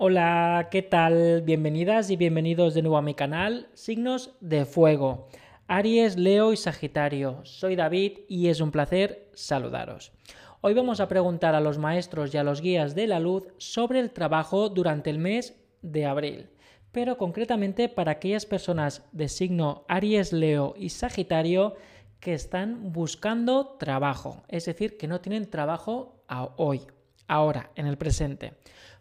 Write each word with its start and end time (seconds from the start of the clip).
Hola, 0.00 0.68
¿qué 0.70 0.82
tal? 0.82 1.42
Bienvenidas 1.42 2.08
y 2.10 2.16
bienvenidos 2.16 2.72
de 2.74 2.82
nuevo 2.82 2.98
a 2.98 3.02
mi 3.02 3.14
canal 3.14 3.66
Signos 3.74 4.30
de 4.40 4.64
Fuego. 4.64 5.26
Aries, 5.66 6.16
Leo 6.16 6.52
y 6.52 6.56
Sagitario. 6.56 7.40
Soy 7.42 7.74
David 7.74 8.20
y 8.28 8.46
es 8.46 8.60
un 8.60 8.70
placer 8.70 9.28
saludaros. 9.34 10.12
Hoy 10.60 10.74
vamos 10.74 11.00
a 11.00 11.08
preguntar 11.08 11.56
a 11.56 11.60
los 11.60 11.78
maestros 11.78 12.32
y 12.32 12.38
a 12.38 12.44
los 12.44 12.60
guías 12.60 12.94
de 12.94 13.08
la 13.08 13.18
luz 13.18 13.48
sobre 13.56 13.98
el 13.98 14.12
trabajo 14.12 14.68
durante 14.68 15.10
el 15.10 15.18
mes 15.18 15.60
de 15.82 16.06
abril, 16.06 16.48
pero 16.92 17.18
concretamente 17.18 17.88
para 17.88 18.12
aquellas 18.12 18.46
personas 18.46 19.04
de 19.10 19.28
signo 19.28 19.84
Aries, 19.88 20.32
Leo 20.32 20.74
y 20.76 20.90
Sagitario 20.90 21.74
que 22.20 22.34
están 22.34 22.92
buscando 22.92 23.66
trabajo, 23.80 24.44
es 24.46 24.66
decir, 24.66 24.96
que 24.96 25.08
no 25.08 25.20
tienen 25.20 25.50
trabajo 25.50 26.22
hoy, 26.56 26.82
ahora, 27.26 27.72
en 27.74 27.88
el 27.88 27.98
presente. 27.98 28.54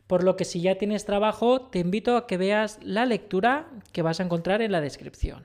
Por 0.07 0.23
lo 0.23 0.37
que 0.37 0.45
si 0.45 0.61
ya 0.61 0.75
tienes 0.75 1.05
trabajo, 1.05 1.61
te 1.61 1.79
invito 1.79 2.15
a 2.15 2.27
que 2.27 2.37
veas 2.37 2.79
la 2.81 3.05
lectura 3.05 3.67
que 3.91 4.01
vas 4.01 4.19
a 4.19 4.23
encontrar 4.23 4.61
en 4.61 4.71
la 4.71 4.81
descripción. 4.81 5.43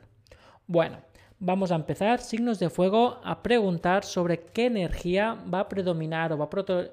Bueno, 0.69 0.99
vamos 1.41 1.73
a 1.73 1.75
empezar, 1.75 2.21
signos 2.21 2.61
de 2.61 2.71
fuego, 2.71 3.21
a 3.25 3.43
preguntar 3.43 4.05
sobre 4.05 4.39
qué 4.41 4.67
energía 4.67 5.37
va 5.53 5.61
a 5.61 5.69
predominar 5.69 6.33
o 6.33 6.39
va 6.39 6.49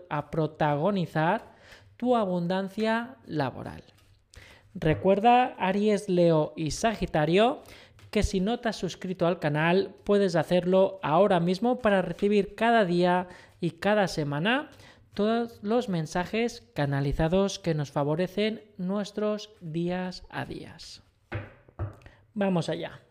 a, 0.10 0.32
protagonizar 0.32 1.54
tu 1.96 2.16
abundancia 2.16 3.18
laboral. 3.28 3.84
Recuerda, 4.74 5.56
Aries, 5.60 6.10
Leo 6.10 6.54
y 6.56 6.72
Sagitario, 6.72 7.62
que 8.10 8.24
si 8.24 8.40
no 8.40 8.60
te 8.60 8.70
has 8.70 8.76
suscrito 8.76 9.28
al 9.28 9.38
canal, 9.38 9.94
puedes 10.04 10.36
hacerlo 10.36 11.00
ahora 11.04 11.40
mismo 11.40 11.80
para 11.80 12.02
recibir 12.02 12.56
cada 12.56 12.86
día 12.86 13.28
y 13.62 13.72
cada 13.72 14.08
semana 14.08 14.72
todos 15.20 15.60
los 15.62 15.90
mensajes 15.90 16.64
canalizados 16.74 17.60
que 17.60 17.74
nos 17.74 17.92
favorecen 17.92 18.62
nuestros 18.78 19.50
días 19.60 20.24
a 20.30 20.46
días. 20.46 21.04
Vamos 22.34 22.70
allá. 22.70 23.02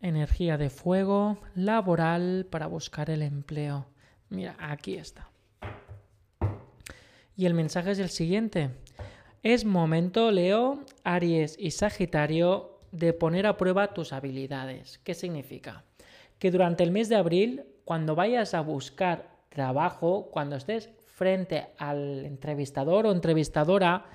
Energía 0.00 0.58
de 0.58 0.70
fuego 0.70 1.40
laboral 1.56 2.46
para 2.48 2.68
buscar 2.68 3.10
el 3.10 3.22
empleo. 3.22 3.88
Mira, 4.28 4.54
aquí 4.60 4.94
está. 4.94 5.28
Y 7.34 7.46
el 7.46 7.54
mensaje 7.54 7.90
es 7.90 7.98
el 7.98 8.10
siguiente. 8.10 8.70
Es 9.42 9.64
momento, 9.64 10.30
Leo, 10.30 10.84
Aries 11.02 11.56
y 11.58 11.72
Sagitario, 11.72 12.78
de 12.92 13.12
poner 13.12 13.48
a 13.48 13.56
prueba 13.56 13.92
tus 13.92 14.12
habilidades. 14.12 14.98
¿Qué 14.98 15.14
significa? 15.14 15.82
Que 16.38 16.52
durante 16.52 16.84
el 16.84 16.92
mes 16.92 17.08
de 17.08 17.16
abril, 17.16 17.64
cuando 17.84 18.14
vayas 18.14 18.54
a 18.54 18.60
buscar 18.60 19.39
trabajo, 19.50 20.30
cuando 20.30 20.56
estés 20.56 20.88
frente 21.06 21.66
al 21.76 22.24
entrevistador 22.24 23.04
o 23.04 23.12
entrevistadora, 23.12 24.06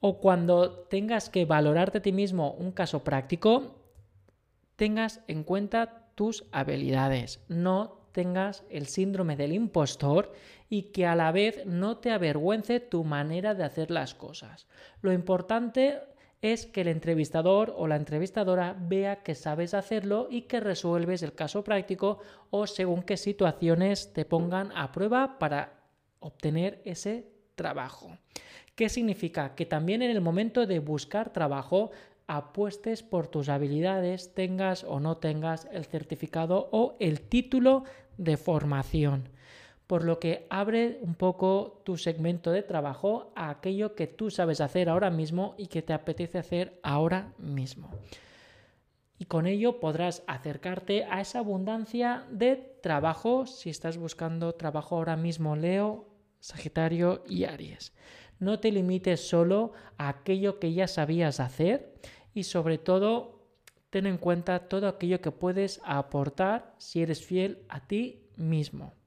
o 0.00 0.18
cuando 0.18 0.86
tengas 0.88 1.28
que 1.28 1.44
valorarte 1.44 1.98
a 1.98 2.02
ti 2.02 2.12
mismo 2.12 2.52
un 2.52 2.72
caso 2.72 3.04
práctico, 3.04 3.76
tengas 4.76 5.20
en 5.28 5.44
cuenta 5.44 6.06
tus 6.14 6.46
habilidades, 6.52 7.44
no 7.48 8.00
tengas 8.12 8.64
el 8.70 8.86
síndrome 8.86 9.36
del 9.36 9.52
impostor 9.52 10.32
y 10.70 10.84
que 10.92 11.06
a 11.06 11.14
la 11.14 11.32
vez 11.32 11.66
no 11.66 11.98
te 11.98 12.10
avergüence 12.10 12.80
tu 12.80 13.04
manera 13.04 13.54
de 13.54 13.64
hacer 13.64 13.90
las 13.90 14.14
cosas. 14.14 14.66
Lo 15.02 15.12
importante 15.12 16.00
es 16.42 16.66
que 16.66 16.80
el 16.80 16.88
entrevistador 16.88 17.74
o 17.76 17.86
la 17.86 17.96
entrevistadora 17.96 18.76
vea 18.78 19.22
que 19.22 19.34
sabes 19.34 19.74
hacerlo 19.74 20.28
y 20.30 20.42
que 20.42 20.60
resuelves 20.60 21.22
el 21.22 21.34
caso 21.34 21.64
práctico 21.64 22.18
o 22.50 22.66
según 22.66 23.02
qué 23.02 23.16
situaciones 23.16 24.12
te 24.12 24.24
pongan 24.24 24.72
a 24.74 24.90
prueba 24.92 25.38
para 25.38 25.80
obtener 26.18 26.80
ese 26.84 27.26
trabajo. 27.56 28.16
¿Qué 28.74 28.88
significa? 28.88 29.54
Que 29.54 29.66
también 29.66 30.00
en 30.00 30.10
el 30.10 30.22
momento 30.22 30.66
de 30.66 30.78
buscar 30.78 31.32
trabajo 31.32 31.90
apuestes 32.26 33.02
por 33.02 33.26
tus 33.26 33.48
habilidades, 33.48 34.34
tengas 34.34 34.84
o 34.84 35.00
no 35.00 35.18
tengas 35.18 35.68
el 35.72 35.84
certificado 35.84 36.68
o 36.72 36.96
el 37.00 37.20
título 37.20 37.84
de 38.16 38.36
formación 38.36 39.28
por 39.90 40.04
lo 40.04 40.20
que 40.20 40.46
abre 40.50 41.00
un 41.02 41.16
poco 41.16 41.82
tu 41.84 41.96
segmento 41.96 42.52
de 42.52 42.62
trabajo 42.62 43.32
a 43.34 43.50
aquello 43.50 43.96
que 43.96 44.06
tú 44.06 44.30
sabes 44.30 44.60
hacer 44.60 44.88
ahora 44.88 45.10
mismo 45.10 45.56
y 45.58 45.66
que 45.66 45.82
te 45.82 45.92
apetece 45.92 46.38
hacer 46.38 46.78
ahora 46.84 47.32
mismo. 47.38 47.90
Y 49.18 49.24
con 49.24 49.48
ello 49.48 49.80
podrás 49.80 50.22
acercarte 50.28 51.06
a 51.06 51.20
esa 51.20 51.40
abundancia 51.40 52.24
de 52.30 52.54
trabajo 52.80 53.46
si 53.46 53.68
estás 53.68 53.96
buscando 53.96 54.54
trabajo 54.54 54.94
ahora 54.94 55.16
mismo, 55.16 55.56
Leo, 55.56 56.06
Sagitario 56.38 57.24
y 57.28 57.42
Aries. 57.42 57.92
No 58.38 58.60
te 58.60 58.70
limites 58.70 59.28
solo 59.28 59.72
a 59.98 60.08
aquello 60.08 60.60
que 60.60 60.72
ya 60.72 60.86
sabías 60.86 61.40
hacer 61.40 61.94
y 62.32 62.44
sobre 62.44 62.78
todo 62.78 63.40
ten 63.90 64.06
en 64.06 64.18
cuenta 64.18 64.68
todo 64.68 64.86
aquello 64.86 65.20
que 65.20 65.32
puedes 65.32 65.80
aportar 65.82 66.76
si 66.78 67.02
eres 67.02 67.26
fiel 67.26 67.64
a 67.68 67.88
ti 67.88 68.28
mismo. 68.36 68.99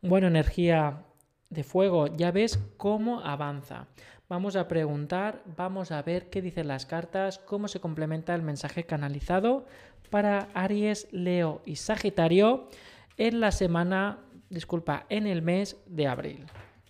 Bueno, 0.00 0.26
energía 0.26 1.04
de 1.50 1.64
fuego, 1.64 2.06
ya 2.06 2.30
ves 2.30 2.58
cómo 2.76 3.20
avanza. 3.20 3.86
Vamos 4.28 4.56
a 4.56 4.66
preguntar, 4.66 5.42
vamos 5.56 5.92
a 5.92 6.00
ver 6.02 6.30
qué 6.30 6.40
dicen 6.40 6.68
las 6.68 6.86
cartas, 6.86 7.38
cómo 7.38 7.68
se 7.68 7.80
complementa 7.80 8.34
el 8.34 8.42
mensaje 8.42 8.84
canalizado 8.84 9.66
para 10.08 10.48
Aries, 10.54 11.08
Leo 11.12 11.60
y 11.66 11.76
Sagitario 11.76 12.68
en 13.18 13.40
la 13.40 13.52
semana, 13.52 14.20
disculpa, 14.48 15.04
en 15.10 15.26
el 15.26 15.42
mes 15.42 15.76
de 15.86 16.06
abril. 16.06 16.46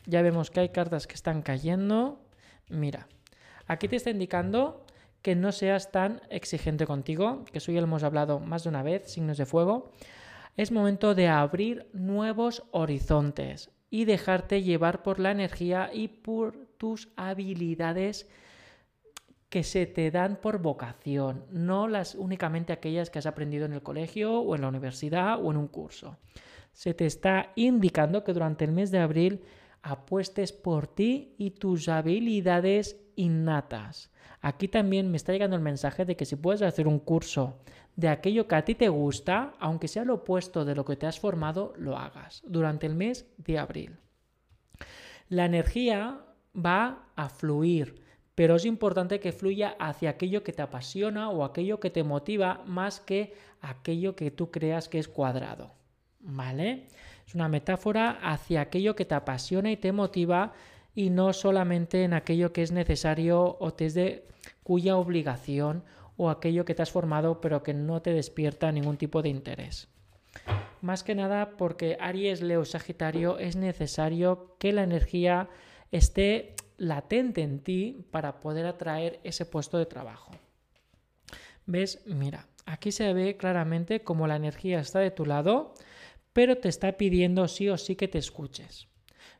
Ya 0.06 0.22
vemos 0.22 0.50
que 0.50 0.60
hay 0.60 0.68
cartas 0.68 1.06
que 1.06 1.14
están 1.14 1.42
cayendo. 1.42 2.20
Mira, 2.68 3.08
aquí 3.66 3.88
te 3.88 3.96
está 3.96 4.10
indicando 4.10 4.86
que 5.20 5.34
no 5.34 5.50
seas 5.50 5.90
tan 5.90 6.20
exigente 6.30 6.86
contigo, 6.86 7.44
que 7.50 7.58
eso 7.58 7.72
ya 7.72 7.80
lo 7.80 7.86
hemos 7.86 8.04
hablado 8.04 8.38
más 8.38 8.62
de 8.62 8.68
una 8.68 8.82
vez, 8.82 9.10
signos 9.10 9.36
de 9.36 9.46
fuego 9.46 9.90
es 10.56 10.72
momento 10.72 11.14
de 11.14 11.28
abrir 11.28 11.88
nuevos 11.92 12.64
horizontes 12.70 13.70
y 13.90 14.04
dejarte 14.04 14.62
llevar 14.62 15.02
por 15.02 15.18
la 15.18 15.30
energía 15.30 15.90
y 15.92 16.08
por 16.08 16.66
tus 16.78 17.08
habilidades 17.16 18.28
que 19.48 19.62
se 19.62 19.84
te 19.84 20.10
dan 20.10 20.36
por 20.36 20.62
vocación, 20.62 21.44
no 21.50 21.86
las 21.86 22.14
únicamente 22.14 22.72
aquellas 22.72 23.10
que 23.10 23.18
has 23.18 23.26
aprendido 23.26 23.66
en 23.66 23.74
el 23.74 23.82
colegio 23.82 24.40
o 24.40 24.54
en 24.54 24.62
la 24.62 24.68
universidad 24.68 25.42
o 25.44 25.50
en 25.50 25.58
un 25.58 25.68
curso. 25.68 26.16
Se 26.72 26.94
te 26.94 27.04
está 27.04 27.52
indicando 27.54 28.24
que 28.24 28.32
durante 28.32 28.64
el 28.64 28.72
mes 28.72 28.90
de 28.90 29.00
abril 29.00 29.42
apuestes 29.82 30.52
por 30.52 30.86
ti 30.86 31.34
y 31.38 31.50
tus 31.50 31.88
habilidades 31.88 33.00
innatas. 33.16 34.10
Aquí 34.40 34.68
también 34.68 35.10
me 35.10 35.16
está 35.16 35.32
llegando 35.32 35.56
el 35.56 35.62
mensaje 35.62 36.04
de 36.04 36.16
que 36.16 36.24
si 36.24 36.36
puedes 36.36 36.62
hacer 36.62 36.88
un 36.88 36.98
curso 36.98 37.60
de 37.96 38.08
aquello 38.08 38.48
que 38.48 38.54
a 38.54 38.64
ti 38.64 38.74
te 38.74 38.88
gusta, 38.88 39.54
aunque 39.60 39.88
sea 39.88 40.04
lo 40.04 40.14
opuesto 40.14 40.64
de 40.64 40.74
lo 40.74 40.84
que 40.84 40.96
te 40.96 41.06
has 41.06 41.20
formado, 41.20 41.74
lo 41.76 41.96
hagas 41.96 42.42
durante 42.46 42.86
el 42.86 42.94
mes 42.94 43.26
de 43.38 43.58
abril. 43.58 43.98
La 45.28 45.44
energía 45.44 46.20
va 46.54 47.06
a 47.16 47.28
fluir, 47.28 48.02
pero 48.34 48.56
es 48.56 48.64
importante 48.64 49.20
que 49.20 49.32
fluya 49.32 49.76
hacia 49.78 50.10
aquello 50.10 50.42
que 50.42 50.52
te 50.52 50.62
apasiona 50.62 51.30
o 51.30 51.44
aquello 51.44 51.80
que 51.80 51.90
te 51.90 52.02
motiva 52.02 52.62
más 52.66 53.00
que 53.00 53.34
aquello 53.60 54.16
que 54.16 54.30
tú 54.30 54.50
creas 54.50 54.88
que 54.88 54.98
es 54.98 55.08
cuadrado. 55.08 55.72
¿Vale? 56.20 56.88
Una 57.34 57.48
metáfora 57.48 58.18
hacia 58.22 58.60
aquello 58.60 58.94
que 58.94 59.04
te 59.04 59.14
apasiona 59.14 59.70
y 59.70 59.76
te 59.76 59.92
motiva 59.92 60.52
y 60.94 61.10
no 61.10 61.32
solamente 61.32 62.04
en 62.04 62.12
aquello 62.12 62.52
que 62.52 62.62
es 62.62 62.72
necesario 62.72 63.56
o 63.58 63.72
te 63.72 63.86
es 63.86 63.94
de 63.94 64.26
cuya 64.62 64.96
obligación 64.96 65.84
o 66.16 66.30
aquello 66.30 66.64
que 66.64 66.74
te 66.74 66.82
has 66.82 66.90
formado 66.90 67.40
pero 67.40 67.62
que 67.62 67.74
no 67.74 68.02
te 68.02 68.12
despierta 68.12 68.70
ningún 68.72 68.96
tipo 68.96 69.22
de 69.22 69.30
interés. 69.30 69.88
Más 70.80 71.02
que 71.04 71.14
nada 71.14 71.56
porque 71.56 71.96
Aries, 72.00 72.42
Leo, 72.42 72.64
Sagitario 72.64 73.38
es 73.38 73.56
necesario 73.56 74.56
que 74.58 74.72
la 74.72 74.82
energía 74.82 75.48
esté 75.90 76.54
latente 76.76 77.42
en 77.42 77.60
ti 77.60 78.04
para 78.10 78.40
poder 78.40 78.66
atraer 78.66 79.20
ese 79.22 79.46
puesto 79.46 79.78
de 79.78 79.86
trabajo. 79.86 80.32
¿Ves? 81.66 82.02
Mira, 82.06 82.48
aquí 82.66 82.90
se 82.90 83.12
ve 83.12 83.36
claramente 83.36 84.02
cómo 84.02 84.26
la 84.26 84.36
energía 84.36 84.80
está 84.80 84.98
de 84.98 85.12
tu 85.12 85.24
lado, 85.24 85.74
pero 86.32 86.56
te 86.58 86.68
está 86.68 86.92
pidiendo 86.92 87.48
sí 87.48 87.68
o 87.68 87.76
sí 87.76 87.96
que 87.96 88.08
te 88.08 88.18
escuches. 88.18 88.88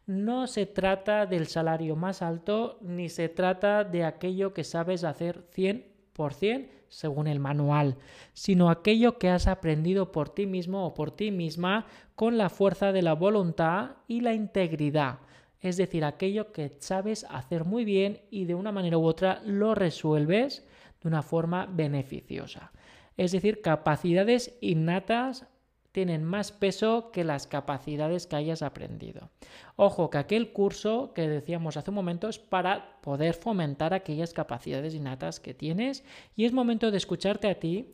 No 0.07 0.47
se 0.47 0.67
trata 0.67 1.27
del 1.27 1.47
salario 1.47 1.97
más 1.97 2.23
alto 2.23 2.79
ni 2.81 3.09
se 3.09 3.29
trata 3.29 3.85
de 3.85 4.05
aquello 4.05 4.53
que 4.53 4.65
sabes 4.65 5.05
hacer 5.05 5.49
100% 5.55 6.69
según 6.89 7.27
el 7.27 7.41
manual, 7.41 7.97
sino 8.35 8.69
aquello 8.69 9.19
que 9.19 9.31
has 9.31 9.47
aprendido 9.47 10.13
por 10.13 10.29
ti 10.29 10.47
mismo 10.47 10.87
o 10.87 10.93
por 10.93 11.11
ti 11.11 11.31
misma 11.31 11.87
con 12.15 12.37
la 12.37 12.51
fuerza 12.51 12.93
de 12.93 13.01
la 13.01 13.15
voluntad 13.15 13.93
y 14.07 14.21
la 14.21 14.35
integridad. 14.35 15.21
Es 15.61 15.77
decir, 15.79 16.05
aquello 16.05 16.53
que 16.53 16.77
sabes 16.81 17.25
hacer 17.31 17.65
muy 17.65 17.85
bien 17.85 18.21
y 18.31 18.45
de 18.45 18.55
una 18.55 18.73
manera 18.73 18.99
u 18.99 19.05
otra 19.05 19.41
lo 19.45 19.75
resuelves 19.75 20.67
de 21.01 21.09
una 21.09 21.23
forma 21.23 21.67
beneficiosa. 21.67 22.73
Es 23.17 23.33
decir, 23.33 23.63
capacidades 23.63 24.59
innatas 24.61 25.47
tienen 25.93 26.25
más 26.25 26.53
peso 26.53 27.11
que 27.13 27.23
las 27.23 27.47
capacidades 27.47 28.27
que 28.27 28.37
hayas 28.37 28.63
aprendido. 28.63 29.31
Ojo, 29.77 30.11
que 30.11 30.19
aquel 30.19 30.53
curso 30.53 31.13
que 31.15 31.29
decíamos 31.29 31.77
hace 31.77 31.91
un 31.91 31.97
momento 31.97 32.29
es 32.29 32.39
para 32.39 33.01
poder 33.03 33.35
fomentar 33.35 33.93
aquellas 33.93 34.33
capacidades 34.33 34.95
innatas 34.95 35.39
que 35.39 35.55
tienes 35.55 36.05
y 36.35 36.47
es 36.47 36.53
momento 36.53 36.91
de 36.91 36.97
escucharte 36.97 37.49
a 37.49 37.61
ti, 37.61 37.93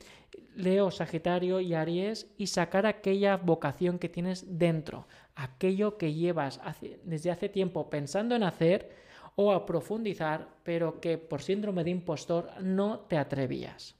Leo, 0.54 0.90
Sagitario 0.90 1.60
y 1.60 1.74
Aries, 1.74 2.32
y 2.36 2.48
sacar 2.48 2.86
aquella 2.86 3.36
vocación 3.36 3.98
que 3.98 4.08
tienes 4.08 4.58
dentro, 4.58 5.06
aquello 5.34 5.98
que 5.98 6.14
llevas 6.14 6.60
desde 7.04 7.30
hace 7.30 7.48
tiempo 7.48 7.90
pensando 7.90 8.34
en 8.36 8.44
hacer 8.44 8.96
o 9.34 9.52
a 9.52 9.66
profundizar, 9.66 10.48
pero 10.62 11.00
que 11.00 11.16
por 11.18 11.42
síndrome 11.42 11.84
de 11.84 11.90
impostor 11.90 12.50
no 12.60 13.00
te 13.00 13.16
atrevías 13.18 13.97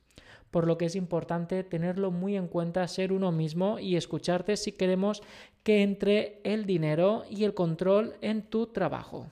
por 0.51 0.67
lo 0.67 0.79
que 0.79 0.87
es 0.87 0.97
importante 0.97 1.63
tenerlo 1.65 2.11
muy 2.11 2.37
en 2.37 2.49
cuenta, 2.49 2.87
ser 2.89 3.13
uno 3.13 3.33
mismo 3.33 3.79
y 3.79 3.97
escucharte 3.97 4.57
si 4.57 4.73
queremos 4.73 5.23
que 5.63 5.83
entre 5.83 6.41
el 6.45 6.65
dinero 6.65 7.25
y 7.29 7.45
el 7.45 7.55
control 7.55 8.15
en 8.21 8.43
tu 8.43 8.69
trabajo. 8.69 9.31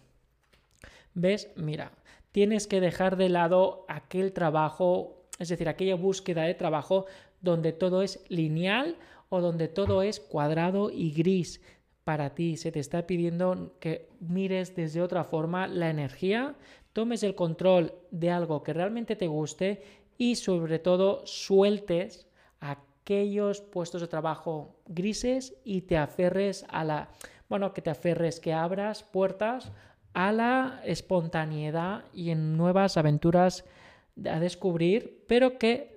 ¿Ves? 1.15 1.51
Mira, 1.57 1.93
tienes 2.33 2.67
que 2.67 2.81
dejar 2.81 3.17
de 3.17 3.31
lado 3.31 3.87
aquel 3.89 4.33
trabajo, 4.33 5.25
es 5.39 5.49
decir, 5.49 5.69
aquella 5.69 5.95
búsqueda 5.95 6.43
de 6.43 6.55
trabajo 6.55 7.07
donde 7.41 7.73
todo 7.73 8.03
es 8.03 8.23
lineal 8.29 8.97
o 9.31 9.41
donde 9.41 9.69
todo 9.69 10.03
es 10.03 10.21
cuadrado 10.21 10.91
y 10.91 11.13
gris. 11.13 11.63
Para 12.05 12.35
ti 12.35 12.57
se 12.57 12.71
te 12.71 12.81
está 12.81 13.07
pidiendo 13.07 13.75
que 13.81 14.09
mires 14.21 14.77
desde 14.77 15.01
otra 15.01 15.25
forma 15.25 15.67
la 15.67 15.91
energía, 15.91 16.55
tomes 16.93 17.23
el 17.23 17.35
control 17.35 17.95
de 18.11 18.31
algo 18.31 18.63
que 18.63 18.73
realmente 18.73 19.17
te 19.17 19.27
guste 19.27 19.83
y 20.19 20.37
sobre 20.37 20.79
todo 20.79 21.27
sueltes 21.27 22.27
aquellos 22.61 23.61
puestos 23.61 24.01
de 24.01 24.09
trabajo 24.09 24.81
grises 24.87 25.55
y 25.65 25.83
te 25.83 25.97
aferres 25.97 26.65
a 26.69 26.85
la, 26.85 27.11
bueno, 27.49 27.73
que 27.73 27.83
te 27.83 27.91
aferres, 27.91 28.41
que 28.41 28.53
abras 28.53 29.03
puertas 29.03 29.73
a 30.15 30.33
la 30.33 30.81
espontaneidad 30.85 32.05
y 32.13 32.31
en 32.31 32.57
nuevas 32.57 32.97
aventuras 32.97 33.65
a 34.25 34.41
descubrir, 34.41 35.25
pero 35.29 35.59
que 35.59 35.97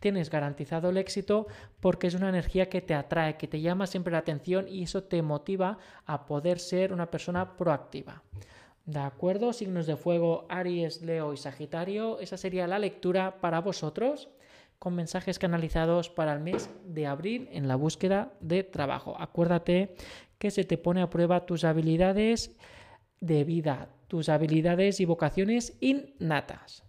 tienes 0.00 0.30
garantizado 0.30 0.90
el 0.90 0.96
éxito 0.96 1.46
porque 1.80 2.06
es 2.06 2.14
una 2.14 2.28
energía 2.28 2.68
que 2.68 2.80
te 2.80 2.94
atrae, 2.94 3.36
que 3.36 3.48
te 3.48 3.60
llama 3.60 3.86
siempre 3.86 4.12
la 4.12 4.18
atención 4.18 4.68
y 4.68 4.82
eso 4.84 5.02
te 5.04 5.22
motiva 5.22 5.78
a 6.06 6.26
poder 6.26 6.58
ser 6.58 6.92
una 6.92 7.10
persona 7.10 7.56
proactiva. 7.56 8.22
¿De 8.88 9.00
acuerdo? 9.00 9.52
Signos 9.52 9.86
de 9.86 9.96
fuego, 9.96 10.46
Aries, 10.48 11.02
Leo 11.02 11.34
y 11.34 11.36
Sagitario. 11.36 12.20
Esa 12.20 12.38
sería 12.38 12.66
la 12.66 12.78
lectura 12.78 13.38
para 13.38 13.60
vosotros 13.60 14.30
con 14.78 14.94
mensajes 14.94 15.38
canalizados 15.38 16.08
para 16.08 16.32
el 16.32 16.40
mes 16.40 16.70
de 16.86 17.06
abril 17.06 17.50
en 17.52 17.68
la 17.68 17.76
búsqueda 17.76 18.32
de 18.40 18.64
trabajo. 18.64 19.14
Acuérdate 19.20 19.94
que 20.38 20.50
se 20.50 20.64
te 20.64 20.78
pone 20.78 21.02
a 21.02 21.10
prueba 21.10 21.44
tus 21.44 21.64
habilidades 21.64 22.56
de 23.20 23.44
vida, 23.44 23.90
tus 24.06 24.30
habilidades 24.30 25.00
y 25.00 25.04
vocaciones 25.04 25.76
innatas. 25.80 26.82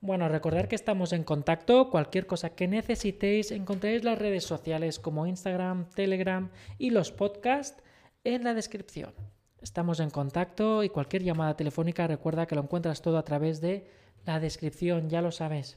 Bueno, 0.00 0.30
recordar 0.30 0.66
que 0.66 0.76
estamos 0.76 1.12
en 1.12 1.24
contacto. 1.24 1.90
Cualquier 1.90 2.26
cosa 2.26 2.54
que 2.54 2.68
necesitéis, 2.68 3.50
encontraréis 3.50 4.02
las 4.02 4.18
redes 4.18 4.44
sociales 4.44 4.98
como 4.98 5.26
Instagram, 5.26 5.90
Telegram 5.90 6.48
y 6.78 6.88
los 6.88 7.12
podcasts 7.12 7.82
en 8.24 8.44
la 8.44 8.54
descripción. 8.54 9.12
Estamos 9.60 10.00
en 10.00 10.10
contacto 10.10 10.82
y 10.84 10.88
cualquier 10.88 11.22
llamada 11.22 11.56
telefónica 11.56 12.06
recuerda 12.06 12.46
que 12.46 12.54
lo 12.54 12.62
encuentras 12.62 13.02
todo 13.02 13.18
a 13.18 13.24
través 13.24 13.60
de 13.60 13.86
la 14.24 14.40
descripción, 14.40 15.10
ya 15.10 15.20
lo 15.20 15.32
sabes. 15.32 15.76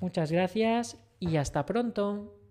Muchas 0.00 0.30
gracias 0.30 0.98
y 1.18 1.36
hasta 1.36 1.64
pronto. 1.64 2.41